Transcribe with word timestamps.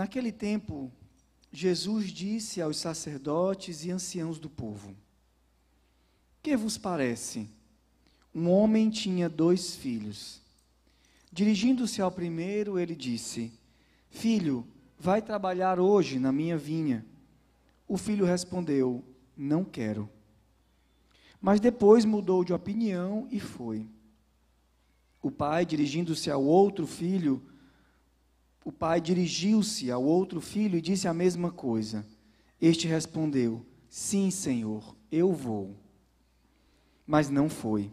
Naquele 0.00 0.32
tempo, 0.32 0.90
Jesus 1.52 2.10
disse 2.10 2.62
aos 2.62 2.78
sacerdotes 2.78 3.84
e 3.84 3.90
anciãos 3.90 4.38
do 4.38 4.48
povo: 4.48 4.96
Que 6.42 6.56
vos 6.56 6.78
parece? 6.78 7.46
Um 8.34 8.48
homem 8.48 8.88
tinha 8.88 9.28
dois 9.28 9.76
filhos. 9.76 10.40
Dirigindo-se 11.30 12.00
ao 12.00 12.10
primeiro, 12.10 12.78
ele 12.78 12.96
disse: 12.96 13.52
Filho, 14.08 14.66
vai 14.98 15.20
trabalhar 15.20 15.78
hoje 15.78 16.18
na 16.18 16.32
minha 16.32 16.56
vinha. 16.56 17.04
O 17.86 17.98
filho 17.98 18.24
respondeu: 18.24 19.04
Não 19.36 19.62
quero. 19.62 20.08
Mas 21.42 21.60
depois 21.60 22.06
mudou 22.06 22.42
de 22.42 22.54
opinião 22.54 23.28
e 23.30 23.38
foi. 23.38 23.86
O 25.20 25.30
pai, 25.30 25.66
dirigindo-se 25.66 26.30
ao 26.30 26.42
outro 26.42 26.86
filho, 26.86 27.42
o 28.64 28.70
pai 28.70 29.00
dirigiu-se 29.00 29.90
ao 29.90 30.02
outro 30.02 30.40
filho 30.40 30.78
e 30.78 30.82
disse 30.82 31.08
a 31.08 31.14
mesma 31.14 31.50
coisa. 31.50 32.06
Este 32.60 32.86
respondeu: 32.86 33.64
Sim, 33.88 34.30
senhor, 34.30 34.94
eu 35.10 35.32
vou. 35.32 35.76
Mas 37.06 37.30
não 37.30 37.48
foi. 37.48 37.90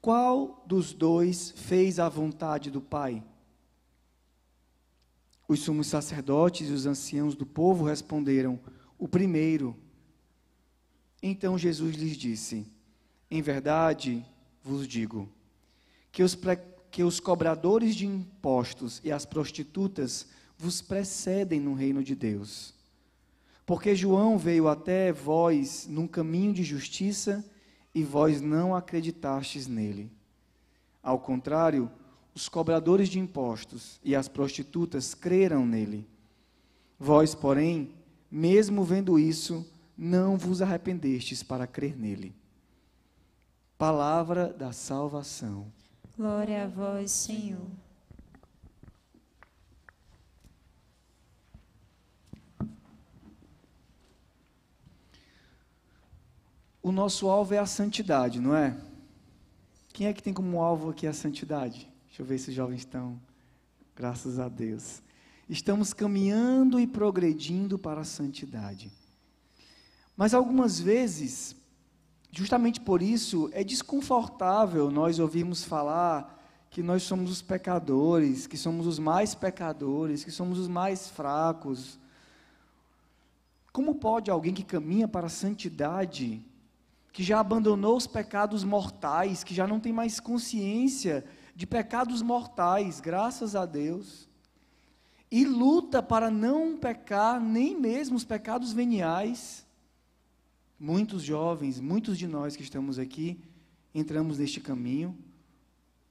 Qual 0.00 0.62
dos 0.66 0.92
dois 0.92 1.50
fez 1.56 1.98
a 1.98 2.08
vontade 2.08 2.70
do 2.70 2.80
pai? 2.80 3.22
Os 5.48 5.60
sumos 5.60 5.88
sacerdotes 5.88 6.68
e 6.68 6.72
os 6.72 6.86
anciãos 6.86 7.34
do 7.34 7.44
povo 7.44 7.84
responderam: 7.84 8.60
O 8.98 9.08
primeiro. 9.08 9.76
Então 11.22 11.58
Jesus 11.58 11.96
lhes 11.96 12.16
disse: 12.16 12.66
Em 13.30 13.42
verdade 13.42 14.24
vos 14.62 14.86
digo 14.86 15.28
que 16.12 16.22
os 16.22 16.34
que 16.94 17.02
os 17.02 17.18
cobradores 17.18 17.96
de 17.96 18.06
impostos 18.06 19.00
e 19.02 19.10
as 19.10 19.26
prostitutas 19.26 20.28
vos 20.56 20.80
precedem 20.80 21.58
no 21.58 21.74
reino 21.74 22.04
de 22.04 22.14
Deus. 22.14 22.72
Porque 23.66 23.96
João 23.96 24.38
veio 24.38 24.68
até 24.68 25.12
vós 25.12 25.88
num 25.88 26.06
caminho 26.06 26.52
de 26.52 26.62
justiça 26.62 27.44
e 27.92 28.04
vós 28.04 28.40
não 28.40 28.76
acreditastes 28.76 29.66
nele. 29.66 30.08
Ao 31.02 31.18
contrário, 31.18 31.90
os 32.32 32.48
cobradores 32.48 33.08
de 33.08 33.18
impostos 33.18 33.98
e 34.04 34.14
as 34.14 34.28
prostitutas 34.28 35.14
creram 35.14 35.66
nele. 35.66 36.06
Vós, 36.96 37.34
porém, 37.34 37.90
mesmo 38.30 38.84
vendo 38.84 39.18
isso, 39.18 39.68
não 39.98 40.38
vos 40.38 40.62
arrependestes 40.62 41.42
para 41.42 41.66
crer 41.66 41.98
nele. 41.98 42.32
Palavra 43.76 44.52
da 44.52 44.70
salvação. 44.70 45.72
Glória 46.16 46.62
a 46.62 46.66
vós, 46.68 47.10
Senhor. 47.10 47.66
O 56.80 56.92
nosso 56.92 57.28
alvo 57.28 57.54
é 57.54 57.58
a 57.58 57.66
santidade, 57.66 58.38
não 58.38 58.54
é? 58.54 58.78
Quem 59.92 60.06
é 60.06 60.12
que 60.12 60.22
tem 60.22 60.32
como 60.32 60.62
alvo 60.62 60.90
aqui 60.90 61.04
a 61.04 61.12
santidade? 61.12 61.90
Deixa 62.06 62.22
eu 62.22 62.26
ver 62.26 62.38
se 62.38 62.50
os 62.50 62.54
jovens 62.54 62.82
estão. 62.82 63.20
Graças 63.96 64.38
a 64.38 64.48
Deus. 64.48 65.02
Estamos 65.48 65.92
caminhando 65.92 66.78
e 66.78 66.86
progredindo 66.86 67.76
para 67.76 68.02
a 68.02 68.04
santidade. 68.04 68.92
Mas 70.16 70.32
algumas 70.32 70.78
vezes 70.78 71.56
Justamente 72.36 72.80
por 72.80 73.00
isso 73.00 73.48
é 73.52 73.62
desconfortável 73.62 74.90
nós 74.90 75.20
ouvirmos 75.20 75.62
falar 75.62 76.42
que 76.68 76.82
nós 76.82 77.04
somos 77.04 77.30
os 77.30 77.40
pecadores, 77.40 78.48
que 78.48 78.56
somos 78.56 78.88
os 78.88 78.98
mais 78.98 79.36
pecadores, 79.36 80.24
que 80.24 80.32
somos 80.32 80.58
os 80.58 80.66
mais 80.66 81.08
fracos. 81.08 81.96
Como 83.72 83.94
pode 83.94 84.32
alguém 84.32 84.52
que 84.52 84.64
caminha 84.64 85.06
para 85.06 85.28
a 85.28 85.30
santidade, 85.30 86.44
que 87.12 87.22
já 87.22 87.38
abandonou 87.38 87.96
os 87.96 88.08
pecados 88.08 88.64
mortais, 88.64 89.44
que 89.44 89.54
já 89.54 89.64
não 89.64 89.78
tem 89.78 89.92
mais 89.92 90.18
consciência 90.18 91.24
de 91.54 91.68
pecados 91.68 92.20
mortais, 92.20 92.98
graças 92.98 93.54
a 93.54 93.64
Deus, 93.64 94.28
e 95.30 95.44
luta 95.44 96.02
para 96.02 96.32
não 96.32 96.76
pecar 96.76 97.40
nem 97.40 97.78
mesmo 97.78 98.16
os 98.16 98.24
pecados 98.24 98.72
veniais, 98.72 99.63
Muitos 100.78 101.22
jovens, 101.22 101.80
muitos 101.80 102.18
de 102.18 102.26
nós 102.26 102.56
que 102.56 102.62
estamos 102.62 102.98
aqui, 102.98 103.40
entramos 103.94 104.38
neste 104.38 104.60
caminho 104.60 105.16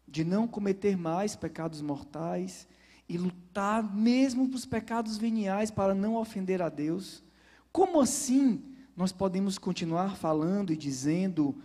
de 0.08 0.24
não 0.24 0.48
cometer 0.48 0.96
mais 0.96 1.36
pecados 1.36 1.82
mortais 1.82 2.68
e 3.10 3.18
lutar 3.18 3.84
mesmo 3.96 4.48
para 4.48 4.56
os 4.56 4.66
pecados 4.66 5.18
veniais 5.18 5.72
para 5.72 5.94
não 5.94 6.16
ofender 6.16 6.62
a 6.62 6.70
Deus. 6.70 7.24
Como 7.72 8.00
assim 8.00 8.64
nós 8.96 9.12
podemos 9.12 9.58
continuar 9.58 10.16
falando 10.16 10.72
e 10.72 10.78
dizendo 10.78 11.56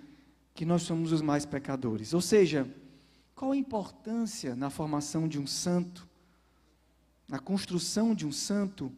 que 0.54 0.65
nós 0.65 0.82
somos 0.82 1.12
os 1.12 1.22
mais 1.22 1.44
pecadores? 1.44 2.15
Ou 2.15 2.20
seja, 2.20 2.69
qual 3.34 3.53
a 3.53 3.56
importância 3.56 4.56
na 4.56 4.70
formação 4.70 5.28
de 5.28 5.38
um 5.38 5.47
santo, 5.47 6.09
na 7.28 7.38
construção 7.38 8.15
de 8.15 8.26
um 8.26 8.32
santo? 8.32 8.91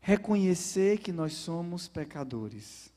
Reconhecer 0.00 0.98
que 0.98 1.12
nós 1.12 1.34
somos 1.34 1.88
pecadores. 1.88 2.92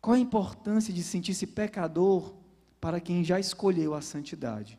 Qual 0.00 0.14
a 0.14 0.18
importância 0.18 0.92
de 0.92 1.02
sentir-se 1.02 1.46
pecador 1.46 2.34
para 2.80 3.00
quem 3.00 3.24
já 3.24 3.40
escolheu 3.40 3.94
a 3.94 4.00
santidade? 4.00 4.78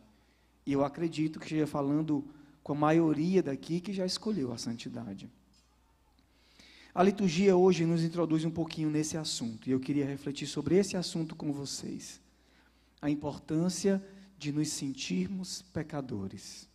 E 0.66 0.72
eu 0.72 0.84
acredito 0.84 1.40
que 1.40 1.46
esteja 1.46 1.68
falando 1.68 2.25
com 2.63 2.74
a 2.74 2.75
maioria 2.75 3.41
daqui 3.41 3.80
que 3.80 3.91
já 3.91 4.06
escolheu 4.06 4.52
a 4.52 4.57
santidade. 4.57 5.30
A 6.94 7.03
liturgia 7.03 7.56
hoje 7.56 7.86
nos 7.86 8.03
introduz 8.03 8.46
um 8.46 8.51
pouquinho 8.51 8.90
nesse 8.90 9.18
assunto, 9.18 9.68
e 9.68 9.72
eu 9.72 9.80
queria 9.80 10.06
refletir 10.06 10.47
sobre 10.47 10.75
esse 10.75 10.96
assunto 10.96 11.36
com 11.36 11.51
vocês. 11.51 12.22
A 13.01 13.09
importância 13.09 14.03
de 14.38 14.51
nos 14.51 14.69
sentirmos 14.69 15.62
pecadores. 15.74 16.69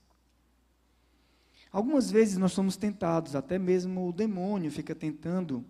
Algumas 1.75 2.09
vezes 2.09 2.37
nós 2.39 2.53
somos 2.53 2.77
tentados, 2.77 3.35
até 3.35 3.59
mesmo 3.59 4.09
o 4.09 4.13
demônio 4.13 4.71
fica 4.71 4.95
tentando, 4.95 5.65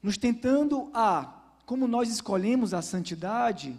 nos 0.00 0.16
tentando 0.16 0.88
a, 0.94 1.34
como 1.66 1.88
nós 1.88 2.08
escolhemos 2.08 2.72
a 2.72 2.80
santidade, 2.80 3.76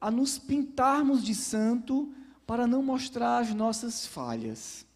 a 0.00 0.10
nos 0.10 0.38
pintarmos 0.38 1.22
de 1.22 1.34
santo 1.34 2.10
para 2.46 2.66
não 2.66 2.82
mostrar 2.82 3.40
as 3.40 3.52
nossas 3.52 4.06
falhas. 4.06 4.86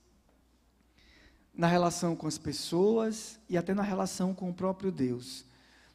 Na 1.55 1.67
relação 1.67 2.17
com 2.17 2.27
as 2.27 2.39
pessoas 2.39 3.39
e 3.47 3.59
até 3.59 3.75
na 3.75 3.83
relação 3.83 4.33
com 4.33 4.49
o 4.49 4.55
próprio 4.55 4.91
Deus. 4.91 5.45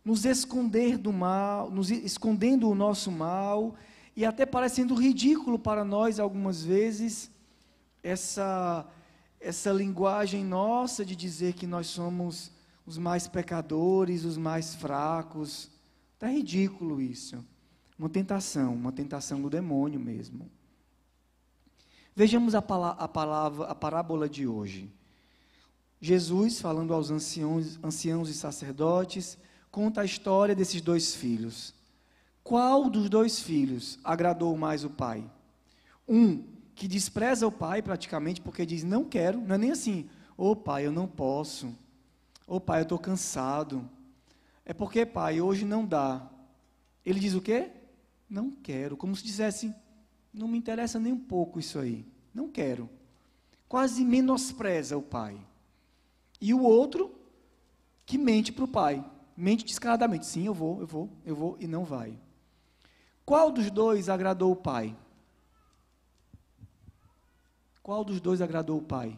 Nos 0.05 0.23
esconder 0.23 0.99
do 0.99 1.11
mal, 1.11 1.71
nos 1.71 1.89
escondendo 1.89 2.69
o 2.69 2.75
nosso 2.75 3.11
mal 3.11 3.73
e 4.15 4.23
até 4.23 4.45
parecendo 4.45 4.93
ridículo 4.93 5.57
para 5.57 5.83
nós 5.83 6.19
algumas 6.19 6.63
vezes 6.63 7.31
essa 8.03 8.87
essa 9.39 9.71
linguagem 9.71 10.43
nossa 10.43 11.05
de 11.05 11.15
dizer 11.15 11.53
que 11.53 11.65
nós 11.65 11.87
somos 11.87 12.51
os 12.85 12.97
mais 12.97 13.27
pecadores, 13.27 14.25
os 14.25 14.37
mais 14.37 14.75
fracos. 14.75 15.69
Está 16.15 16.27
ridículo 16.27 17.01
isso. 17.01 17.43
Uma 17.97 18.09
tentação, 18.09 18.73
uma 18.73 18.91
tentação 18.91 19.41
do 19.41 19.49
demônio 19.49 19.99
mesmo. 19.99 20.49
Vejamos 22.15 22.55
a, 22.55 22.59
a, 22.59 23.07
palavra, 23.07 23.65
a 23.67 23.75
parábola 23.75 24.27
de 24.27 24.45
hoje. 24.45 24.91
Jesus, 26.01 26.59
falando 26.59 26.93
aos 26.93 27.11
anciãos, 27.11 27.79
anciãos 27.83 28.29
e 28.29 28.33
sacerdotes, 28.33 29.37
conta 29.69 30.01
a 30.01 30.05
história 30.05 30.55
desses 30.55 30.81
dois 30.81 31.15
filhos. 31.15 31.73
Qual 32.43 32.89
dos 32.89 33.09
dois 33.09 33.39
filhos 33.39 33.99
agradou 34.03 34.57
mais 34.57 34.83
o 34.83 34.89
pai? 34.89 35.29
Um 36.07 36.43
que 36.79 36.87
despreza 36.87 37.45
o 37.45 37.51
pai 37.51 37.81
praticamente 37.81 38.39
porque 38.39 38.65
diz: 38.65 38.85
Não 38.85 39.03
quero, 39.03 39.41
não 39.41 39.55
é 39.55 39.57
nem 39.57 39.71
assim, 39.71 40.09
ô 40.37 40.51
oh, 40.51 40.55
pai, 40.55 40.85
eu 40.85 40.93
não 40.93 41.05
posso, 41.05 41.67
ô 42.47 42.55
oh, 42.55 42.61
pai, 42.61 42.79
eu 42.79 42.83
estou 42.83 42.97
cansado. 42.97 43.87
É 44.63 44.73
porque, 44.73 45.05
pai, 45.05 45.41
hoje 45.41 45.65
não 45.65 45.85
dá. 45.85 46.25
Ele 47.05 47.19
diz 47.19 47.33
o 47.33 47.41
quê? 47.41 47.69
Não 48.29 48.49
quero, 48.49 48.95
como 48.95 49.13
se 49.13 49.25
dissesse: 49.25 49.75
Não 50.33 50.47
me 50.47 50.57
interessa 50.57 50.97
nem 50.97 51.11
um 51.11 51.19
pouco 51.19 51.59
isso 51.59 51.77
aí, 51.77 52.05
não 52.33 52.47
quero. 52.47 52.89
quase 53.67 54.05
menospreza 54.05 54.97
o 54.97 55.01
pai. 55.01 55.37
E 56.39 56.53
o 56.53 56.61
outro 56.61 57.13
que 58.05 58.17
mente 58.17 58.53
para 58.53 58.63
o 58.63 58.67
pai. 58.67 59.05
Mente 59.35 59.65
descaradamente. 59.65 60.25
Sim, 60.25 60.45
eu 60.45 60.53
vou, 60.53 60.79
eu 60.79 60.87
vou, 60.87 61.09
eu 61.25 61.35
vou, 61.35 61.57
e 61.59 61.67
não 61.67 61.83
vai. 61.83 62.17
Qual 63.25 63.51
dos 63.51 63.69
dois 63.69 64.07
agradou 64.07 64.53
o 64.53 64.55
pai? 64.55 64.95
Qual 67.81 68.03
dos 68.03 68.19
dois 68.19 68.41
agradou 68.41 68.77
o 68.77 68.83
pai? 68.83 69.17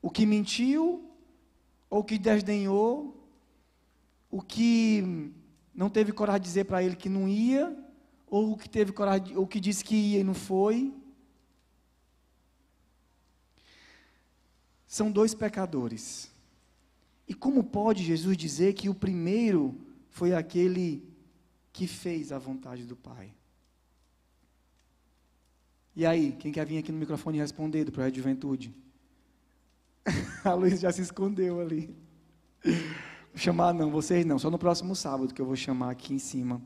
O 0.00 0.10
que 0.10 0.26
mentiu, 0.26 1.10
ou 1.88 2.00
o 2.00 2.04
que 2.04 2.18
desdenhou, 2.18 3.16
o 4.30 4.42
que 4.42 5.32
não 5.74 5.88
teve 5.88 6.12
coragem 6.12 6.42
de 6.42 6.48
dizer 6.48 6.64
para 6.64 6.82
ele 6.82 6.96
que 6.96 7.08
não 7.08 7.28
ia, 7.28 7.76
ou 8.26 8.52
o 8.52 8.56
que 8.56 8.68
teve 8.68 8.92
coragem, 8.92 9.36
ou 9.36 9.46
que 9.46 9.60
disse 9.60 9.84
que 9.84 9.94
ia 9.94 10.20
e 10.20 10.24
não 10.24 10.34
foi. 10.34 10.94
São 14.86 15.10
dois 15.10 15.34
pecadores. 15.34 16.32
E 17.26 17.34
como 17.34 17.64
pode 17.64 18.04
Jesus 18.04 18.36
dizer 18.36 18.74
que 18.74 18.88
o 18.88 18.94
primeiro 18.94 19.80
foi 20.10 20.34
aquele 20.34 21.02
que 21.72 21.86
fez 21.86 22.30
a 22.30 22.38
vontade 22.38 22.84
do 22.84 22.94
Pai? 22.94 23.34
E 25.96 26.04
aí, 26.04 26.32
quem 26.32 26.50
quer 26.50 26.66
vir 26.66 26.78
aqui 26.78 26.90
no 26.90 26.98
microfone 26.98 27.38
responder 27.38 27.84
do 27.84 27.92
projeto 27.92 28.14
de 28.14 28.20
juventude? 28.20 28.74
a 30.44 30.52
Luiz 30.52 30.80
já 30.80 30.90
se 30.90 31.02
escondeu 31.02 31.60
ali. 31.60 31.94
Vou 32.64 33.36
chamar 33.36 33.72
não, 33.72 33.90
vocês 33.90 34.24
não, 34.24 34.38
só 34.38 34.50
no 34.50 34.58
próximo 34.58 34.96
sábado 34.96 35.32
que 35.32 35.40
eu 35.40 35.46
vou 35.46 35.56
chamar 35.56 35.90
aqui 35.90 36.12
em 36.12 36.18
cima 36.18 36.60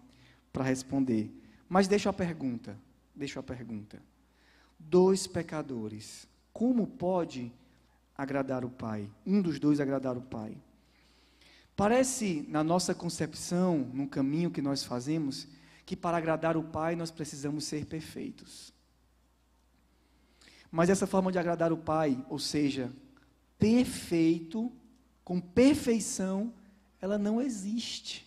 para 0.52 0.64
responder. 0.64 1.30
Mas 1.68 1.86
deixa 1.86 2.08
a 2.08 2.12
pergunta, 2.12 2.78
deixa 3.14 3.40
a 3.40 3.42
pergunta. 3.42 4.02
Dois 4.78 5.26
pecadores, 5.26 6.26
como 6.52 6.86
pode 6.86 7.52
agradar 8.16 8.64
o 8.64 8.70
Pai. 8.70 9.10
Um 9.26 9.42
dos 9.42 9.60
dois 9.60 9.78
agradar 9.78 10.16
o 10.16 10.22
Pai. 10.22 10.56
Parece, 11.76 12.44
na 12.48 12.64
nossa 12.64 12.94
concepção, 12.94 13.90
no 13.92 14.08
caminho 14.08 14.50
que 14.50 14.62
nós 14.62 14.82
fazemos, 14.82 15.46
que 15.86 15.94
para 15.94 16.16
agradar 16.16 16.56
o 16.56 16.62
Pai 16.62 16.96
nós 16.96 17.10
precisamos 17.10 17.64
ser 17.64 17.84
perfeitos. 17.84 18.72
Mas 20.70 20.90
essa 20.90 21.06
forma 21.06 21.32
de 21.32 21.38
agradar 21.38 21.72
o 21.72 21.76
Pai, 21.76 22.22
ou 22.28 22.38
seja, 22.38 22.92
perfeito, 23.58 24.70
com 25.24 25.40
perfeição, 25.40 26.52
ela 27.00 27.18
não 27.18 27.40
existe. 27.40 28.26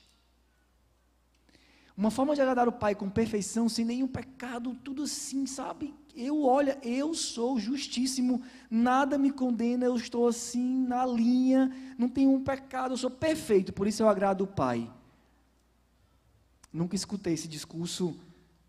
Uma 1.95 2.09
forma 2.09 2.33
de 2.33 2.41
agradar 2.41 2.67
o 2.67 2.71
Pai 2.71 2.95
com 2.95 3.09
perfeição, 3.09 3.69
sem 3.69 3.85
nenhum 3.85 4.07
pecado, 4.07 4.75
tudo 4.83 5.03
assim, 5.03 5.45
sabe? 5.45 5.93
Eu, 6.15 6.43
olha, 6.43 6.77
eu 6.81 7.13
sou 7.13 7.59
justíssimo, 7.59 8.41
nada 8.69 9.17
me 9.17 9.31
condena, 9.31 9.85
eu 9.85 9.95
estou 9.95 10.27
assim, 10.27 10.85
na 10.87 11.05
linha, 11.05 11.71
não 11.97 12.09
tenho 12.09 12.31
um 12.31 12.43
pecado, 12.43 12.93
eu 12.93 12.97
sou 12.97 13.11
perfeito, 13.11 13.71
por 13.71 13.87
isso 13.87 14.01
eu 14.01 14.09
agrado 14.09 14.45
o 14.45 14.47
Pai. 14.47 14.91
Nunca 16.73 16.95
escutei 16.95 17.33
esse 17.33 17.47
discurso 17.47 18.17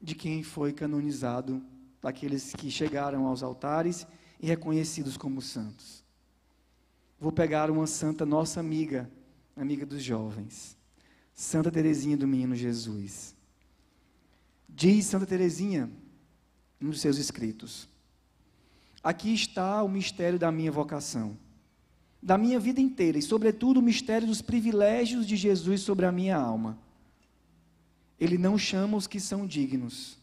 de 0.00 0.14
quem 0.14 0.42
foi 0.42 0.72
canonizado, 0.72 1.62
daqueles 2.02 2.52
que 2.52 2.70
chegaram 2.70 3.26
aos 3.26 3.42
altares 3.42 4.06
e 4.40 4.46
reconhecidos 4.46 5.16
como 5.16 5.40
santos. 5.40 6.02
Vou 7.20 7.30
pegar 7.30 7.70
uma 7.70 7.86
santa 7.86 8.26
nossa 8.26 8.58
amiga, 8.58 9.08
amiga 9.56 9.86
dos 9.86 10.02
jovens, 10.02 10.76
Santa 11.32 11.70
Teresinha 11.70 12.16
do 12.16 12.26
Menino 12.26 12.56
Jesus. 12.56 13.36
Diz 14.68 15.06
Santa 15.06 15.24
Teresinha, 15.24 15.88
nos 16.80 17.00
seus 17.00 17.18
escritos. 17.18 17.88
Aqui 19.02 19.32
está 19.32 19.82
o 19.82 19.88
mistério 19.88 20.38
da 20.38 20.50
minha 20.50 20.72
vocação, 20.72 21.36
da 22.20 22.36
minha 22.36 22.58
vida 22.58 22.80
inteira 22.80 23.18
e, 23.18 23.22
sobretudo, 23.22 23.78
o 23.78 23.82
mistério 23.82 24.26
dos 24.26 24.42
privilégios 24.42 25.26
de 25.26 25.36
Jesus 25.36 25.82
sobre 25.82 26.06
a 26.06 26.12
minha 26.12 26.36
alma. 26.36 26.78
Ele 28.18 28.38
não 28.38 28.58
chama 28.58 28.96
os 28.96 29.06
que 29.06 29.20
são 29.20 29.46
dignos, 29.46 30.18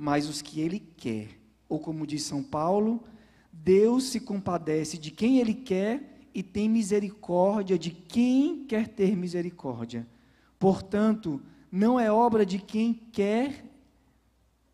mas 0.00 0.30
os 0.30 0.40
que 0.40 0.62
ele 0.62 0.80
quer. 0.96 1.28
Ou, 1.68 1.78
como 1.78 2.06
diz 2.06 2.22
São 2.22 2.42
Paulo, 2.42 3.04
Deus 3.52 4.04
se 4.04 4.18
compadece 4.18 4.96
de 4.96 5.10
quem 5.10 5.40
ele 5.40 5.52
quer 5.52 6.26
e 6.32 6.42
tem 6.42 6.70
misericórdia 6.70 7.78
de 7.78 7.90
quem 7.90 8.64
quer 8.64 8.88
ter 8.88 9.14
misericórdia. 9.14 10.08
Portanto, 10.58 11.38
não 11.70 12.00
é 12.00 12.10
obra 12.10 12.46
de 12.46 12.58
quem 12.58 12.94
quer 12.94 13.62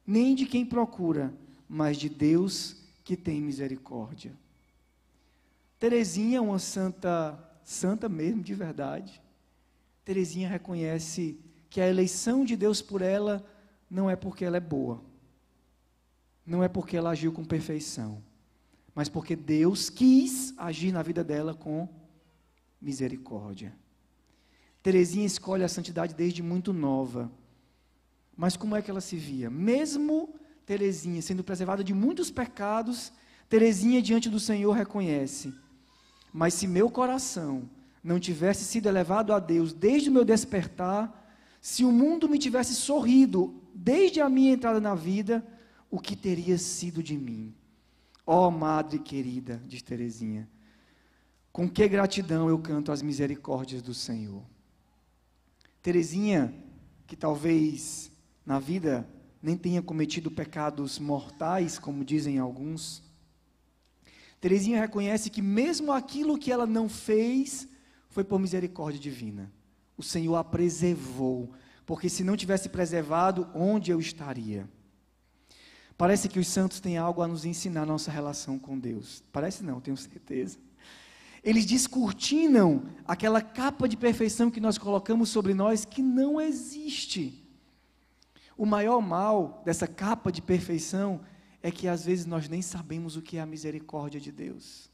nem 0.06 0.32
de 0.32 0.46
quem 0.46 0.64
procura, 0.64 1.34
mas 1.68 1.96
de 1.96 2.08
Deus 2.08 2.84
que 3.02 3.16
tem 3.16 3.40
misericórdia. 3.40 4.32
Terezinha 5.76 6.38
é 6.38 6.40
uma 6.40 6.60
santa, 6.60 7.36
santa 7.64 8.08
mesmo, 8.08 8.44
de 8.44 8.54
verdade. 8.54 9.20
Terezinha 10.04 10.48
reconhece 10.48 11.36
que 11.68 11.80
a 11.80 11.88
eleição 11.88 12.44
de 12.44 12.54
Deus 12.54 12.80
por 12.80 13.02
ela 13.02 13.44
não 13.90 14.08
é 14.08 14.14
porque 14.14 14.44
ela 14.44 14.56
é 14.56 14.60
boa, 14.60 15.02
não 16.46 16.62
é 16.62 16.68
porque 16.68 16.96
ela 16.96 17.10
agiu 17.10 17.32
com 17.32 17.44
perfeição, 17.44 18.22
mas 18.94 19.08
porque 19.08 19.34
Deus 19.34 19.90
quis 19.90 20.54
agir 20.56 20.92
na 20.92 21.02
vida 21.02 21.24
dela 21.24 21.54
com 21.54 21.88
misericórdia. 22.80 23.74
Terezinha 24.82 25.26
escolhe 25.26 25.64
a 25.64 25.68
santidade 25.68 26.14
desde 26.14 26.42
muito 26.42 26.72
nova. 26.72 27.30
Mas 28.36 28.56
como 28.56 28.76
é 28.76 28.82
que 28.82 28.90
ela 28.90 29.00
se 29.00 29.16
via? 29.16 29.50
Mesmo 29.50 30.32
Terezinha 30.64 31.20
sendo 31.20 31.42
preservada 31.42 31.82
de 31.82 31.92
muitos 31.92 32.30
pecados, 32.30 33.12
Terezinha 33.48 34.00
diante 34.00 34.28
do 34.28 34.38
Senhor 34.38 34.72
reconhece: 34.72 35.52
Mas 36.32 36.54
se 36.54 36.66
meu 36.68 36.88
coração 36.88 37.68
não 38.02 38.20
tivesse 38.20 38.64
sido 38.64 38.88
elevado 38.88 39.32
a 39.32 39.40
Deus 39.40 39.72
desde 39.72 40.08
o 40.08 40.12
meu 40.12 40.24
despertar, 40.24 41.26
se 41.60 41.84
o 41.84 41.90
mundo 41.90 42.28
me 42.28 42.38
tivesse 42.38 42.74
sorrido 42.74 43.60
desde 43.74 44.20
a 44.20 44.28
minha 44.28 44.52
entrada 44.52 44.80
na 44.80 44.94
vida, 44.94 45.44
o 45.90 45.98
que 45.98 46.16
teria 46.16 46.58
sido 46.58 47.02
de 47.02 47.16
mim? 47.16 47.54
Ó 48.26 48.48
oh, 48.48 48.50
Madre 48.50 48.98
querida, 48.98 49.62
diz 49.66 49.82
Terezinha, 49.82 50.48
com 51.52 51.68
que 51.68 51.86
gratidão 51.88 52.48
eu 52.48 52.58
canto 52.58 52.90
as 52.90 53.02
misericórdias 53.02 53.80
do 53.80 53.94
Senhor. 53.94 54.42
Terezinha, 55.80 56.52
que 57.06 57.14
talvez 57.14 58.10
na 58.44 58.58
vida 58.58 59.08
nem 59.40 59.56
tenha 59.56 59.80
cometido 59.80 60.30
pecados 60.30 60.98
mortais, 60.98 61.78
como 61.78 62.04
dizem 62.04 62.38
alguns. 62.38 63.02
Terezinha 64.40 64.80
reconhece 64.80 65.30
que 65.30 65.40
mesmo 65.40 65.92
aquilo 65.92 66.38
que 66.38 66.50
ela 66.50 66.66
não 66.66 66.88
fez 66.88 67.68
foi 68.08 68.24
por 68.24 68.40
misericórdia 68.40 69.00
divina. 69.00 69.52
O 69.96 70.02
Senhor 70.02 70.34
a 70.34 70.42
preservou, 70.42 71.52
porque 71.86 72.08
se 72.08 72.24
não 72.24 72.36
tivesse 72.36 72.68
preservado, 72.68 73.48
onde 73.54 73.90
eu 73.90 74.00
estaria? 74.00 74.68
Parece 75.96 76.28
que 76.28 76.38
os 76.38 76.46
santos 76.46 76.78
têm 76.78 76.98
algo 76.98 77.22
a 77.22 77.28
nos 77.28 77.44
ensinar 77.44 77.80
na 77.80 77.86
nossa 77.86 78.10
relação 78.10 78.58
com 78.58 78.78
Deus. 78.78 79.22
Parece 79.32 79.64
não, 79.64 79.80
tenho 79.80 79.96
certeza. 79.96 80.58
Eles 81.42 81.64
descortinam 81.64 82.84
aquela 83.06 83.40
capa 83.40 83.88
de 83.88 83.96
perfeição 83.96 84.50
que 84.50 84.60
nós 84.60 84.76
colocamos 84.76 85.28
sobre 85.28 85.54
nós 85.54 85.84
que 85.84 86.02
não 86.02 86.40
existe. 86.40 87.42
O 88.58 88.66
maior 88.66 89.00
mal 89.00 89.62
dessa 89.64 89.86
capa 89.86 90.32
de 90.32 90.42
perfeição 90.42 91.20
é 91.62 91.70
que 91.70 91.88
às 91.88 92.04
vezes 92.04 92.26
nós 92.26 92.48
nem 92.48 92.60
sabemos 92.60 93.16
o 93.16 93.22
que 93.22 93.38
é 93.38 93.40
a 93.40 93.46
misericórdia 93.46 94.20
de 94.20 94.32
Deus. 94.32 94.90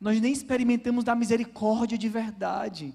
Nós 0.00 0.20
nem 0.20 0.32
experimentamos 0.32 1.04
da 1.04 1.14
misericórdia 1.14 1.98
de 1.98 2.08
verdade. 2.08 2.94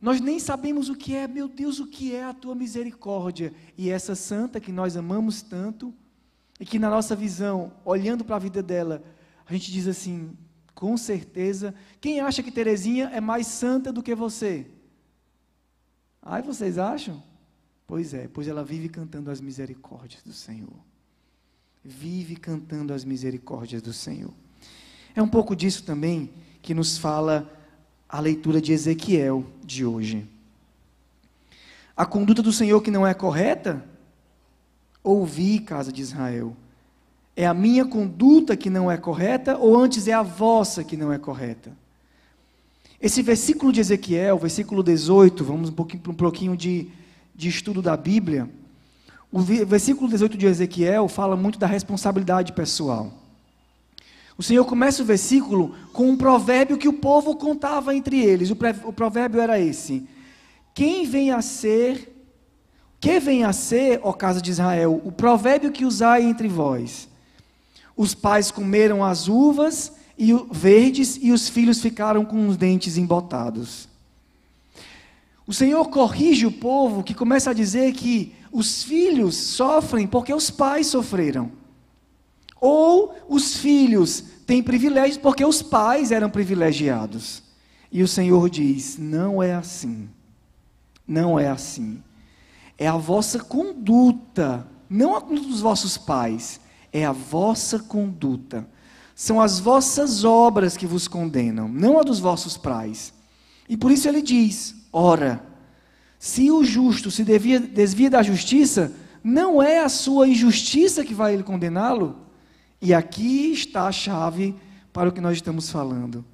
Nós 0.00 0.20
nem 0.20 0.38
sabemos 0.38 0.88
o 0.88 0.94
que 0.94 1.14
é, 1.14 1.26
meu 1.26 1.48
Deus, 1.48 1.80
o 1.80 1.86
que 1.86 2.14
é 2.14 2.24
a 2.24 2.34
tua 2.34 2.54
misericórdia. 2.54 3.52
E 3.76 3.90
essa 3.90 4.14
santa 4.14 4.60
que 4.60 4.70
nós 4.70 4.96
amamos 4.96 5.42
tanto, 5.42 5.92
e 6.60 6.64
que 6.64 6.78
na 6.78 6.90
nossa 6.90 7.16
visão, 7.16 7.72
olhando 7.84 8.24
para 8.24 8.36
a 8.36 8.40
vida 8.40 8.62
dela, 8.62 9.02
a 9.46 9.52
gente 9.52 9.70
diz 9.70 9.86
assim, 9.86 10.36
com 10.74 10.96
certeza, 10.96 11.74
quem 12.00 12.20
acha 12.20 12.42
que 12.42 12.50
Terezinha 12.50 13.10
é 13.12 13.20
mais 13.20 13.46
santa 13.46 13.92
do 13.92 14.02
que 14.02 14.14
você? 14.14 14.66
Ai, 16.20 16.42
vocês 16.42 16.76
acham? 16.76 17.22
Pois 17.86 18.12
é, 18.12 18.28
pois 18.28 18.48
ela 18.48 18.64
vive 18.64 18.88
cantando 18.88 19.30
as 19.30 19.40
misericórdias 19.40 20.22
do 20.22 20.32
Senhor. 20.32 20.76
Vive 21.84 22.36
cantando 22.36 22.92
as 22.92 23.04
misericórdias 23.04 23.80
do 23.80 23.92
Senhor. 23.92 24.34
É 25.14 25.22
um 25.22 25.28
pouco 25.28 25.54
disso 25.54 25.84
também 25.84 26.30
que 26.60 26.74
nos 26.74 26.98
fala 26.98 27.50
a 28.08 28.20
leitura 28.20 28.60
de 28.60 28.72
Ezequiel 28.72 29.44
de 29.64 29.84
hoje. 29.84 30.26
A 31.96 32.04
conduta 32.04 32.42
do 32.42 32.52
Senhor 32.52 32.80
que 32.82 32.90
não 32.90 33.06
é 33.06 33.14
correta? 33.14 33.84
Ouvi, 35.02 35.60
casa 35.60 35.92
de 35.92 36.02
Israel. 36.02 36.56
É 37.34 37.46
a 37.46 37.54
minha 37.54 37.84
conduta 37.84 38.56
que 38.56 38.70
não 38.70 38.90
é 38.90 38.96
correta 38.96 39.56
ou 39.56 39.78
antes 39.78 40.08
é 40.08 40.12
a 40.12 40.22
vossa 40.22 40.82
que 40.82 40.96
não 40.96 41.12
é 41.12 41.18
correta? 41.18 41.72
Esse 43.00 43.22
versículo 43.22 43.72
de 43.72 43.80
Ezequiel, 43.80 44.38
versículo 44.38 44.82
18, 44.82 45.44
vamos 45.44 45.68
um 45.68 45.72
pouquinho, 45.72 46.02
um 46.08 46.14
pouquinho 46.14 46.56
de 46.56 46.90
de 47.36 47.48
estudo 47.48 47.82
da 47.82 47.96
Bíblia, 47.96 48.48
O 49.30 49.40
versículo 49.40 50.08
18 50.08 50.38
de 50.38 50.46
Ezequiel 50.46 51.08
fala 51.08 51.36
muito 51.36 51.58
da 51.58 51.66
responsabilidade 51.66 52.52
pessoal. 52.52 53.12
O 54.38 54.42
Senhor 54.42 54.64
começa 54.64 55.02
o 55.02 55.06
versículo 55.06 55.74
com 55.92 56.10
um 56.10 56.16
provérbio 56.16 56.76
que 56.76 56.88
o 56.88 56.92
povo 56.92 57.36
contava 57.36 57.94
entre 57.94 58.20
eles. 58.20 58.50
O 58.50 58.92
provérbio 58.92 59.40
era 59.40 59.58
esse: 59.58 60.06
Quem 60.74 61.06
vem 61.06 61.30
a 61.30 61.40
ser, 61.40 62.14
que 63.00 63.18
vem 63.18 63.44
a 63.44 63.52
ser, 63.52 64.00
ó 64.02 64.12
casa 64.12 64.40
de 64.42 64.50
Israel, 64.50 65.00
o 65.04 65.10
provérbio 65.10 65.72
que 65.72 65.84
usai 65.84 66.22
entre 66.22 66.48
vós. 66.48 67.08
Os 67.96 68.14
pais 68.14 68.50
comeram 68.50 69.02
as 69.02 69.26
uvas 69.26 69.92
e 70.18 70.32
verdes 70.50 71.18
e 71.22 71.32
os 71.32 71.48
filhos 71.48 71.80
ficaram 71.80 72.24
com 72.24 72.46
os 72.46 72.56
dentes 72.58 72.98
embotados. 72.98 73.88
O 75.46 75.52
Senhor 75.52 75.88
corrige 75.88 76.44
o 76.44 76.52
povo 76.52 77.02
que 77.02 77.14
começa 77.14 77.50
a 77.50 77.54
dizer 77.54 77.92
que 77.92 78.34
os 78.52 78.82
filhos 78.82 79.36
sofrem 79.36 80.06
porque 80.06 80.34
os 80.34 80.50
pais 80.50 80.88
sofreram. 80.88 81.52
Ou 82.60 83.14
os 83.28 83.56
filhos 83.56 84.22
têm 84.46 84.62
privilégios 84.62 85.18
porque 85.18 85.44
os 85.44 85.62
pais 85.62 86.10
eram 86.10 86.30
privilegiados. 86.30 87.42
E 87.90 88.02
o 88.02 88.08
Senhor 88.08 88.48
diz: 88.48 88.96
não 88.98 89.42
é 89.42 89.54
assim. 89.54 90.08
Não 91.06 91.38
é 91.38 91.48
assim. 91.48 92.02
É 92.78 92.86
a 92.86 92.96
vossa 92.96 93.38
conduta, 93.38 94.66
não 94.88 95.16
a 95.16 95.20
dos 95.20 95.60
vossos 95.60 95.96
pais, 95.96 96.60
é 96.92 97.04
a 97.04 97.12
vossa 97.12 97.78
conduta. 97.78 98.66
São 99.14 99.40
as 99.40 99.58
vossas 99.58 100.24
obras 100.24 100.76
que 100.76 100.86
vos 100.86 101.08
condenam, 101.08 101.68
não 101.68 101.98
a 101.98 102.02
dos 102.02 102.18
vossos 102.18 102.56
pais. 102.56 103.14
E 103.68 103.76
por 103.76 103.90
isso 103.90 104.08
ele 104.08 104.20
diz: 104.20 104.74
ora, 104.92 105.42
se 106.18 106.50
o 106.50 106.64
justo 106.64 107.10
se 107.10 107.24
devia, 107.24 107.58
desvia 107.60 108.10
da 108.10 108.22
justiça, 108.22 108.92
não 109.22 109.62
é 109.62 109.80
a 109.80 109.88
sua 109.88 110.28
injustiça 110.28 111.04
que 111.04 111.14
vai 111.14 111.42
condená-lo? 111.42 112.25
E 112.80 112.92
aqui 112.92 113.52
está 113.52 113.86
a 113.86 113.92
chave 113.92 114.54
para 114.92 115.08
o 115.08 115.12
que 115.12 115.20
nós 115.20 115.36
estamos 115.36 115.70
falando. 115.70 116.24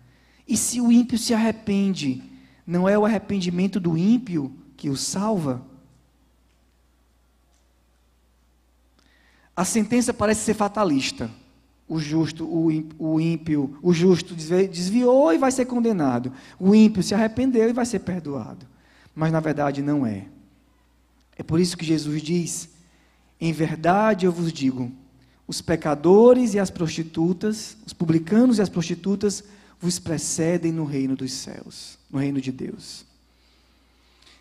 E 0.46 0.56
se 0.56 0.80
o 0.80 0.90
ímpio 0.90 1.18
se 1.18 1.32
arrepende, 1.32 2.22
não 2.66 2.88
é 2.88 2.98
o 2.98 3.04
arrependimento 3.04 3.78
do 3.78 3.96
ímpio 3.96 4.52
que 4.76 4.90
o 4.90 4.96
salva? 4.96 5.62
A 9.54 9.64
sentença 9.64 10.12
parece 10.12 10.40
ser 10.40 10.54
fatalista. 10.54 11.30
O 11.88 11.98
justo, 11.98 12.48
o 12.48 13.20
ímpio, 13.20 13.76
o 13.82 13.92
justo 13.92 14.34
desviou 14.34 15.32
e 15.32 15.38
vai 15.38 15.50
ser 15.50 15.66
condenado. 15.66 16.32
O 16.58 16.74
ímpio 16.74 17.02
se 17.02 17.14
arrependeu 17.14 17.68
e 17.68 17.72
vai 17.72 17.84
ser 17.84 17.98
perdoado 18.00 18.72
mas 19.14 19.32
na 19.32 19.40
verdade 19.40 19.82
não 19.82 20.06
é. 20.06 20.26
É 21.36 21.42
por 21.42 21.60
isso 21.60 21.76
que 21.76 21.84
Jesus 21.84 22.22
diz: 22.22 22.68
Em 23.40 23.52
verdade 23.52 24.26
eu 24.26 24.32
vos 24.32 24.52
digo, 24.52 24.90
os 25.46 25.60
pecadores 25.60 26.54
e 26.54 26.58
as 26.58 26.70
prostitutas, 26.70 27.76
os 27.86 27.92
publicanos 27.92 28.58
e 28.58 28.62
as 28.62 28.68
prostitutas, 28.68 29.44
vos 29.80 29.98
precedem 29.98 30.72
no 30.72 30.84
reino 30.84 31.16
dos 31.16 31.32
céus, 31.32 31.98
no 32.10 32.18
reino 32.18 32.40
de 32.40 32.52
Deus. 32.52 33.04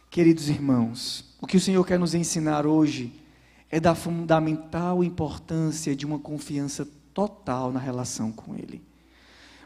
Queridos 0.09 0.49
irmãos, 0.49 1.25
o 1.41 1.47
que 1.47 1.57
o 1.57 1.61
Senhor 1.61 1.83
quer 1.85 1.97
nos 1.97 2.13
ensinar 2.13 2.65
hoje 2.65 3.13
é 3.69 3.79
da 3.79 3.95
fundamental 3.95 5.03
importância 5.03 5.95
de 5.95 6.05
uma 6.05 6.19
confiança 6.19 6.87
total 7.13 7.71
na 7.71 7.79
relação 7.79 8.31
com 8.31 8.55
Ele. 8.55 8.81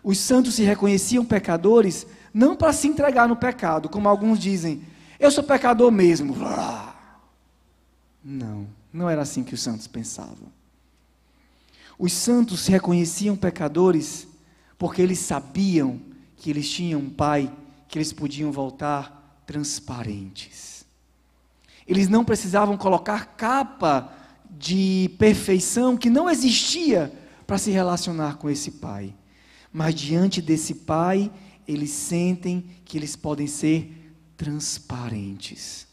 Os 0.04 0.20
santos 0.20 0.54
se 0.54 0.63
reconheciam 0.63 1.25
pecadores 1.25 2.06
não 2.32 2.56
para 2.56 2.72
se 2.72 2.88
entregar 2.88 3.27
no 3.27 3.36
pecado, 3.36 3.89
como 3.89 4.08
alguns 4.08 4.38
dizem, 4.38 4.84
eu 5.20 5.32
sou 5.32 5.44
pecador 5.44 5.92
mesmo. 5.92 6.36
Não, 8.24 8.68
não 8.94 9.10
era 9.10 9.24
assim 9.24 9.44
que 9.44 9.54
os 9.54 9.62
santos 9.62 9.88
pensavam. 9.88 10.48
Os 11.97 12.11
santos 12.13 12.61
se 12.61 12.71
reconheciam 12.71 13.35
pecadores 13.35 14.27
porque 14.77 15.01
eles 15.01 15.19
sabiam 15.19 15.99
que 16.35 16.49
eles 16.49 16.69
tinham 16.69 16.99
um 16.99 17.09
pai 17.09 17.51
que 17.87 17.97
eles 17.97 18.11
podiam 18.11 18.51
voltar 18.51 19.43
transparentes. 19.45 20.85
Eles 21.87 22.07
não 22.07 22.25
precisavam 22.25 22.77
colocar 22.77 23.35
capa 23.37 24.13
de 24.49 25.11
perfeição 25.17 25.95
que 25.95 26.09
não 26.09 26.29
existia 26.29 27.13
para 27.45 27.57
se 27.57 27.71
relacionar 27.71 28.37
com 28.37 28.49
esse 28.49 28.71
pai. 28.71 29.13
Mas 29.71 29.93
diante 29.93 30.41
desse 30.41 30.73
pai, 30.73 31.31
eles 31.67 31.91
sentem 31.91 32.65
que 32.83 32.97
eles 32.97 33.15
podem 33.15 33.47
ser 33.47 34.13
transparentes. 34.35 35.87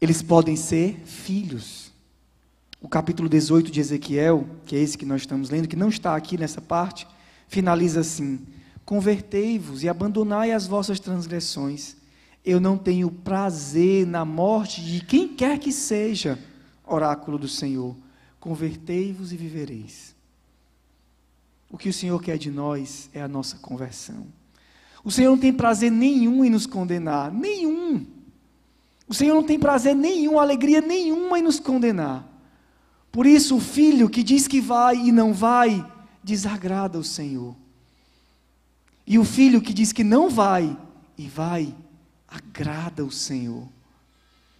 Eles 0.00 0.22
podem 0.22 0.54
ser 0.54 1.00
filhos. 1.04 1.92
O 2.86 2.88
capítulo 2.88 3.28
18 3.28 3.68
de 3.68 3.80
Ezequiel, 3.80 4.46
que 4.64 4.76
é 4.76 4.78
esse 4.78 4.96
que 4.96 5.04
nós 5.04 5.22
estamos 5.22 5.50
lendo, 5.50 5.66
que 5.66 5.74
não 5.74 5.88
está 5.88 6.14
aqui 6.14 6.38
nessa 6.38 6.60
parte, 6.60 7.04
finaliza 7.48 7.98
assim: 7.98 8.38
Convertei-vos 8.84 9.82
e 9.82 9.88
abandonai 9.88 10.52
as 10.52 10.68
vossas 10.68 11.00
transgressões. 11.00 11.96
Eu 12.44 12.60
não 12.60 12.78
tenho 12.78 13.10
prazer 13.10 14.06
na 14.06 14.24
morte 14.24 14.84
de 14.84 15.00
quem 15.00 15.26
quer 15.26 15.58
que 15.58 15.72
seja, 15.72 16.38
oráculo 16.86 17.38
do 17.38 17.48
Senhor. 17.48 17.96
Convertei-vos 18.38 19.32
e 19.32 19.36
vivereis. 19.36 20.14
O 21.68 21.76
que 21.76 21.88
o 21.88 21.92
Senhor 21.92 22.22
quer 22.22 22.38
de 22.38 22.52
nós 22.52 23.10
é 23.12 23.20
a 23.20 23.26
nossa 23.26 23.56
conversão. 23.56 24.28
O 25.02 25.10
Senhor 25.10 25.32
não 25.32 25.38
tem 25.38 25.52
prazer 25.52 25.90
nenhum 25.90 26.44
em 26.44 26.50
nos 26.50 26.66
condenar, 26.66 27.32
nenhum. 27.32 28.06
O 29.08 29.12
Senhor 29.12 29.34
não 29.34 29.42
tem 29.42 29.58
prazer 29.58 29.96
nenhum, 29.96 30.38
alegria 30.38 30.80
nenhuma 30.80 31.40
em 31.40 31.42
nos 31.42 31.58
condenar. 31.58 32.35
Por 33.16 33.24
isso, 33.24 33.56
o 33.56 33.60
filho 33.60 34.10
que 34.10 34.22
diz 34.22 34.46
que 34.46 34.60
vai 34.60 34.94
e 34.94 35.10
não 35.10 35.32
vai, 35.32 35.90
desagrada 36.22 36.98
o 36.98 37.02
Senhor. 37.02 37.56
E 39.06 39.18
o 39.18 39.24
filho 39.24 39.62
que 39.62 39.72
diz 39.72 39.90
que 39.90 40.04
não 40.04 40.28
vai 40.28 40.76
e 41.16 41.26
vai, 41.26 41.74
agrada 42.28 43.02
o 43.02 43.10
Senhor. 43.10 43.66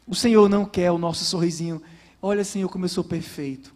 O 0.07 0.15
Senhor 0.15 0.49
não 0.49 0.65
quer 0.65 0.91
o 0.91 0.97
nosso 0.97 1.23
sorrisinho. 1.23 1.83
Olha, 2.23 2.43
Senhor, 2.45 2.71
como 2.71 2.87
eu 2.87 2.89
sou 2.89 3.05
perfeito. 3.05 3.75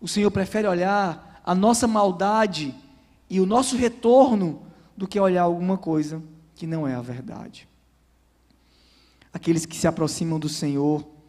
O 0.00 0.08
Senhor 0.08 0.32
prefere 0.32 0.66
olhar 0.66 1.40
a 1.46 1.54
nossa 1.54 1.86
maldade 1.86 2.74
e 3.28 3.40
o 3.40 3.46
nosso 3.46 3.76
retorno 3.76 4.62
do 4.96 5.06
que 5.06 5.20
olhar 5.20 5.42
alguma 5.42 5.78
coisa 5.78 6.20
que 6.56 6.66
não 6.66 6.88
é 6.88 6.96
a 6.96 7.00
verdade. 7.00 7.68
Aqueles 9.32 9.64
que 9.64 9.76
se 9.76 9.86
aproximam 9.86 10.40
do 10.40 10.48
Senhor, 10.48 11.19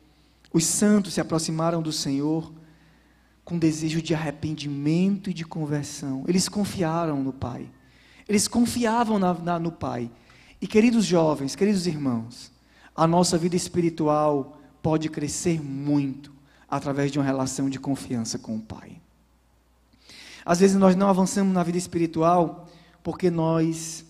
os 0.53 0.65
santos 0.65 1.13
se 1.13 1.21
aproximaram 1.21 1.81
do 1.81 1.91
Senhor 1.91 2.51
com 3.43 3.57
desejo 3.57 4.01
de 4.01 4.13
arrependimento 4.13 5.29
e 5.29 5.33
de 5.33 5.45
conversão. 5.45 6.23
Eles 6.27 6.47
confiaram 6.47 7.21
no 7.23 7.33
Pai. 7.33 7.69
Eles 8.27 8.47
confiavam 8.47 9.17
na, 9.17 9.33
na, 9.33 9.59
no 9.59 9.71
Pai. 9.71 10.11
E 10.61 10.67
queridos 10.67 11.05
jovens, 11.05 11.55
queridos 11.55 11.87
irmãos, 11.87 12.51
a 12.95 13.07
nossa 13.07 13.37
vida 13.37 13.55
espiritual 13.55 14.59
pode 14.81 15.09
crescer 15.09 15.61
muito 15.61 16.31
através 16.69 17.11
de 17.11 17.19
uma 17.19 17.25
relação 17.25 17.69
de 17.69 17.79
confiança 17.79 18.37
com 18.37 18.55
o 18.55 18.61
Pai. 18.61 19.01
Às 20.45 20.59
vezes 20.59 20.75
nós 20.75 20.95
não 20.95 21.09
avançamos 21.09 21.53
na 21.53 21.63
vida 21.63 21.77
espiritual 21.77 22.67
porque 23.03 23.29
nós 23.29 24.05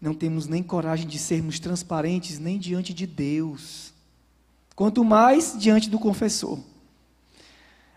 não 0.00 0.14
temos 0.14 0.46
nem 0.46 0.62
coragem 0.62 1.06
de 1.06 1.18
sermos 1.18 1.58
transparentes 1.58 2.38
nem 2.38 2.58
diante 2.58 2.92
de 2.92 3.06
Deus, 3.06 3.92
quanto 4.76 5.02
mais 5.02 5.56
diante 5.58 5.88
do 5.88 5.98
confessor. 5.98 6.60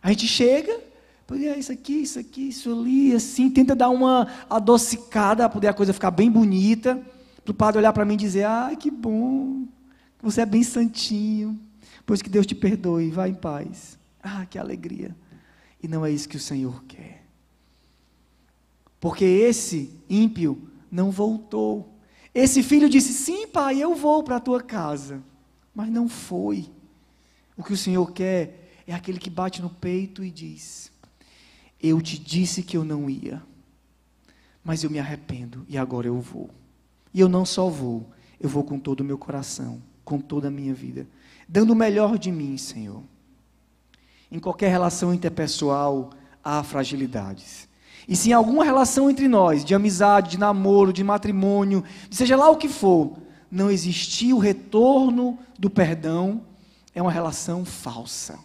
A 0.02 0.10
gente 0.10 0.26
chega, 0.26 0.80
é 1.32 1.60
isso 1.60 1.72
aqui, 1.74 1.94
isso 1.94 2.18
aqui, 2.18 2.48
isso 2.48 2.72
ali, 2.72 3.14
assim, 3.14 3.50
tenta 3.52 3.76
dar 3.76 3.90
uma 3.90 4.28
adocicada 4.50 5.44
para 5.44 5.50
poder 5.50 5.68
a 5.68 5.74
coisa 5.74 5.94
ficar 5.94 6.10
bem 6.10 6.32
bonita, 6.32 7.00
para 7.44 7.52
o 7.52 7.54
padre 7.54 7.80
olhar 7.80 7.92
para 7.92 8.06
mim 8.06 8.14
e 8.14 8.18
dizer: 8.18 8.46
ai, 8.46 8.78
que 8.78 8.90
bom, 8.90 9.68
você 10.22 10.42
é 10.42 10.46
bem 10.46 10.64
santinho, 10.64 11.60
pois 12.06 12.22
que 12.22 12.30
Deus 12.30 12.46
te 12.46 12.56
perdoe, 12.56 13.12
vá 13.12 13.28
em 13.28 13.36
paz. 13.36 14.00
Ah, 14.24 14.46
que 14.50 14.58
alegria. 14.58 15.16
E 15.84 15.88
não 15.88 16.06
é 16.06 16.12
isso 16.12 16.28
que 16.28 16.38
o 16.38 16.42
Senhor 16.42 16.84
quer. 16.86 17.24
Porque 19.00 19.24
esse 19.24 19.94
ímpio 20.10 20.62
não 20.92 21.12
voltou. 21.12 21.94
Esse 22.34 22.64
filho 22.64 22.90
disse: 22.90 23.14
Sim, 23.14 23.48
pai, 23.48 23.82
eu 23.82 23.96
vou 23.96 24.24
para 24.24 24.38
a 24.38 24.42
tua 24.42 24.62
casa. 24.62 25.22
Mas 25.74 25.90
não 25.90 26.10
foi. 26.10 26.70
O 27.58 27.64
que 27.64 27.74
o 27.74 27.78
Senhor 27.78 28.12
quer 28.12 28.82
é 28.88 28.94
aquele 28.94 29.20
que 29.20 29.30
bate 29.30 29.62
no 29.62 29.70
peito 29.70 30.24
e 30.24 30.32
diz: 30.32 30.92
Eu 31.82 32.02
te 32.02 32.18
disse 32.18 32.64
que 32.64 32.76
eu 32.78 32.84
não 32.84 33.10
ia, 33.10 33.42
mas 34.64 34.84
eu 34.84 34.90
me 34.90 35.00
arrependo 35.00 35.66
e 35.68 35.78
agora 35.78 36.08
eu 36.08 36.20
vou. 36.20 36.50
E 37.14 37.20
eu 37.20 37.30
não 37.30 37.46
só 37.46 37.70
vou, 37.70 38.10
eu 38.40 38.50
vou 38.50 38.64
com 38.64 38.80
todo 38.80 39.02
o 39.02 39.04
meu 39.04 39.18
coração, 39.18 39.82
com 40.04 40.20
toda 40.20 40.48
a 40.48 40.52
minha 40.52 40.74
vida, 40.74 41.08
dando 41.48 41.72
o 41.72 41.76
melhor 41.76 42.18
de 42.18 42.32
mim, 42.32 42.58
Senhor. 42.58 43.04
Em 44.32 44.40
qualquer 44.40 44.70
relação 44.70 45.14
interpessoal 45.14 46.12
há 46.44 46.64
fragilidades. 46.64 47.68
E 48.08 48.16
se 48.16 48.30
em 48.30 48.34
alguma 48.34 48.64
relação 48.64 49.10
entre 49.10 49.28
nós, 49.28 49.64
de 49.64 49.76
amizade, 49.76 50.32
de 50.32 50.40
namoro, 50.40 50.92
de 50.92 51.04
matrimônio, 51.04 51.84
seja 52.10 52.36
lá 52.36 52.50
o 52.50 52.58
que 52.58 52.68
for, 52.68 53.18
não 53.52 53.72
existir 53.72 54.34
o 54.34 54.38
retorno 54.38 55.38
do 55.58 55.70
perdão, 55.70 56.42
é 56.94 57.02
uma 57.02 57.12
relação 57.12 57.66
falsa. 57.66 58.38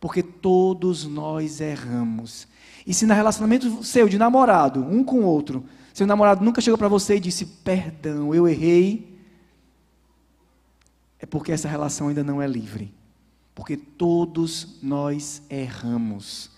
Porque 0.00 0.22
todos 0.22 1.04
nós 1.04 1.60
erramos. 1.60 2.46
E 2.86 2.92
se 2.92 3.06
no 3.06 3.14
relacionamento 3.14 3.82
seu 3.82 4.08
de 4.08 4.18
namorado, 4.18 4.80
um 4.80 5.02
com 5.02 5.20
o 5.20 5.24
outro, 5.24 5.64
seu 5.92 6.06
namorado 6.06 6.44
nunca 6.44 6.60
chegou 6.60 6.76
para 6.76 6.88
você 6.88 7.16
e 7.16 7.20
disse: 7.20 7.46
Perdão, 7.46 8.34
eu 8.34 8.46
errei, 8.48 9.18
é 11.18 11.26
porque 11.26 11.52
essa 11.52 11.68
relação 11.68 12.08
ainda 12.08 12.22
não 12.22 12.42
é 12.42 12.46
livre. 12.46 12.92
Porque 13.54 13.76
todos 13.76 14.78
nós 14.82 15.40
erramos. 15.48 16.50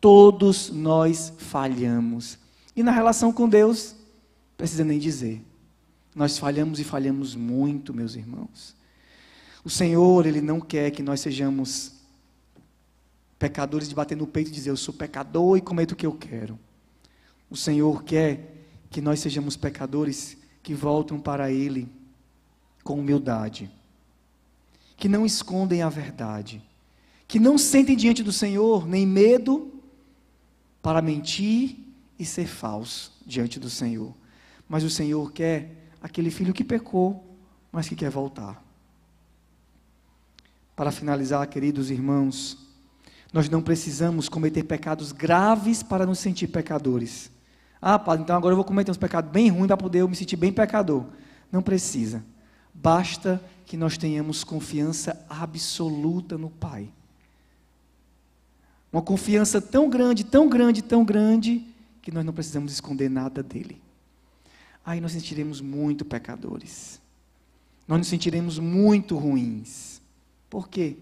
Todos 0.00 0.70
nós 0.70 1.32
falhamos. 1.36 2.38
E 2.74 2.82
na 2.82 2.90
relação 2.90 3.32
com 3.32 3.48
Deus, 3.48 3.94
precisa 4.56 4.84
nem 4.84 4.98
dizer. 4.98 5.44
Nós 6.18 6.36
falhamos 6.36 6.80
e 6.80 6.84
falhamos 6.84 7.36
muito, 7.36 7.94
meus 7.94 8.16
irmãos. 8.16 8.74
O 9.62 9.70
Senhor, 9.70 10.26
Ele 10.26 10.40
não 10.40 10.60
quer 10.60 10.90
que 10.90 11.00
nós 11.00 11.20
sejamos 11.20 11.92
pecadores 13.38 13.88
de 13.88 13.94
bater 13.94 14.16
no 14.16 14.26
peito 14.26 14.48
e 14.48 14.52
dizer: 14.52 14.70
Eu 14.70 14.76
sou 14.76 14.92
pecador 14.92 15.56
e 15.56 15.60
cometo 15.60 15.92
o 15.92 15.96
que 15.96 16.04
eu 16.04 16.12
quero. 16.12 16.58
O 17.48 17.56
Senhor 17.56 18.02
quer 18.02 18.52
que 18.90 19.00
nós 19.00 19.20
sejamos 19.20 19.56
pecadores 19.56 20.36
que 20.60 20.74
voltam 20.74 21.20
para 21.20 21.52
Ele 21.52 21.88
com 22.82 22.98
humildade, 22.98 23.70
que 24.96 25.08
não 25.08 25.24
escondem 25.24 25.82
a 25.82 25.88
verdade, 25.88 26.60
que 27.28 27.38
não 27.38 27.56
sentem 27.56 27.96
diante 27.96 28.24
do 28.24 28.32
Senhor 28.32 28.88
nem 28.88 29.06
medo 29.06 29.72
para 30.82 31.00
mentir 31.00 31.76
e 32.18 32.24
ser 32.24 32.48
falso 32.48 33.12
diante 33.24 33.60
do 33.60 33.70
Senhor. 33.70 34.12
Mas 34.68 34.82
o 34.82 34.90
Senhor 34.90 35.30
quer 35.30 35.78
aquele 36.02 36.30
filho 36.30 36.52
que 36.52 36.64
pecou, 36.64 37.36
mas 37.72 37.88
que 37.88 37.96
quer 37.96 38.10
voltar. 38.10 38.62
Para 40.74 40.90
finalizar, 40.90 41.46
queridos 41.48 41.90
irmãos, 41.90 42.56
nós 43.32 43.48
não 43.48 43.60
precisamos 43.60 44.28
cometer 44.28 44.62
pecados 44.64 45.12
graves 45.12 45.82
para 45.82 46.06
nos 46.06 46.18
sentir 46.18 46.48
pecadores. 46.48 47.30
Ah, 47.80 47.98
padre, 47.98 48.22
então 48.22 48.36
agora 48.36 48.52
eu 48.52 48.56
vou 48.56 48.64
cometer 48.64 48.90
uns 48.90 48.96
pecados 48.96 49.30
bem 49.30 49.48
ruins 49.48 49.66
para 49.66 49.76
poder 49.76 50.00
eu 50.00 50.08
me 50.08 50.16
sentir 50.16 50.36
bem 50.36 50.52
pecador. 50.52 51.04
Não 51.50 51.62
precisa. 51.62 52.24
Basta 52.72 53.42
que 53.66 53.76
nós 53.76 53.98
tenhamos 53.98 54.44
confiança 54.44 55.24
absoluta 55.28 56.38
no 56.38 56.48
Pai. 56.48 56.90
Uma 58.92 59.02
confiança 59.02 59.60
tão 59.60 59.90
grande, 59.90 60.24
tão 60.24 60.48
grande, 60.48 60.82
tão 60.82 61.04
grande, 61.04 61.66
que 62.00 62.10
nós 62.10 62.24
não 62.24 62.32
precisamos 62.32 62.72
esconder 62.72 63.10
nada 63.10 63.42
dele. 63.42 63.82
Aí 64.88 65.02
nós 65.02 65.12
sentiremos 65.12 65.60
muito 65.60 66.02
pecadores. 66.02 66.98
Nós 67.86 67.98
nos 67.98 68.08
sentiremos 68.08 68.58
muito 68.58 69.18
ruins. 69.18 70.00
Por 70.48 70.66
quê? 70.66 70.96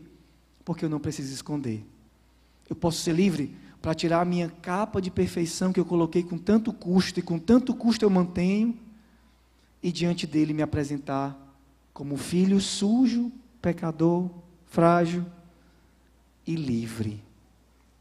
Porque 0.64 0.84
eu 0.84 0.88
não 0.88 0.98
preciso 0.98 1.32
esconder. 1.32 1.86
Eu 2.68 2.74
posso 2.74 2.98
ser 2.98 3.12
livre 3.12 3.54
para 3.80 3.94
tirar 3.94 4.22
a 4.22 4.24
minha 4.24 4.48
capa 4.48 5.00
de 5.00 5.08
perfeição 5.08 5.72
que 5.72 5.78
eu 5.78 5.84
coloquei 5.84 6.24
com 6.24 6.36
tanto 6.36 6.72
custo 6.72 7.20
e 7.20 7.22
com 7.22 7.38
tanto 7.38 7.72
custo 7.76 8.04
eu 8.04 8.10
mantenho 8.10 8.76
e 9.80 9.92
diante 9.92 10.26
dele 10.26 10.52
me 10.52 10.62
apresentar 10.62 11.38
como 11.94 12.16
filho 12.16 12.60
sujo, 12.60 13.30
pecador, 13.62 14.28
frágil 14.64 15.24
e 16.44 16.56
livre. 16.56 17.22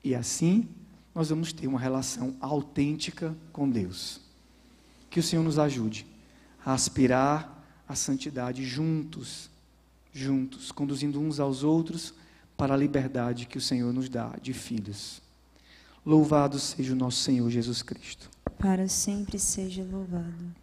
E 0.04 0.16
assim 0.16 0.68
nós 1.14 1.30
vamos 1.30 1.54
ter 1.54 1.68
uma 1.68 1.80
relação 1.80 2.36
autêntica 2.42 3.38
com 3.54 3.70
Deus. 3.70 4.25
Que 5.16 5.22
o 5.22 5.24
Senhor 5.24 5.44
nos 5.44 5.58
ajude 5.58 6.06
a 6.66 6.74
aspirar 6.74 7.66
à 7.88 7.96
santidade 7.96 8.66
juntos 8.66 9.50
juntos, 10.12 10.74
conduzindo 10.74 11.22
uns 11.22 11.40
aos 11.40 11.64
outros 11.64 12.14
para 12.58 12.74
a 12.74 12.78
liberdade 12.78 13.46
que 13.46 13.58
o 13.58 13.62
Senhor 13.62 13.94
nos 13.94 14.10
dá 14.10 14.36
de 14.42 14.52
filhos. 14.52 15.22
Louvado 16.06 16.60
seja 16.60 16.92
o 16.92 16.98
nosso 16.98 17.20
Senhor 17.20 17.50
Jesus 17.50 17.82
Cristo. 17.82 18.30
Para 18.60 18.90
sempre 18.90 19.40
seja 19.40 19.86
louvado. 19.86 20.54